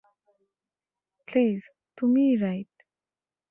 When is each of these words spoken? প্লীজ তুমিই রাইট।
প্লীজ 1.27 1.61
তুমিই 1.97 2.33
রাইট। 2.35 2.73